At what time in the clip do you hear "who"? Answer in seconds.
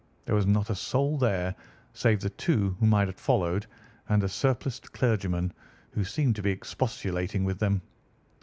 5.91-6.03